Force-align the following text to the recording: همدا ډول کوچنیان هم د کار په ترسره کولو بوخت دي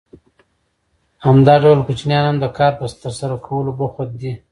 همدا 1.25 1.55
ډول 1.63 1.79
کوچنیان 1.87 2.25
هم 2.27 2.37
د 2.39 2.45
کار 2.57 2.71
په 2.79 2.85
ترسره 3.03 3.35
کولو 3.45 3.71
بوخت 3.79 4.09
دي 4.21 4.33